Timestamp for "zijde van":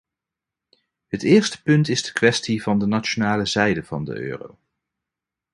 3.45-4.03